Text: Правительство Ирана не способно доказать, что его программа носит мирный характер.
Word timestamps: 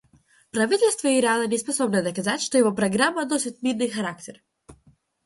Правительство 0.51 1.07
Ирана 1.19 1.45
не 1.45 1.59
способно 1.59 2.01
доказать, 2.01 2.41
что 2.41 2.57
его 2.57 2.71
программа 2.71 3.23
носит 3.27 3.61
мирный 3.61 3.87
характер. 3.87 4.41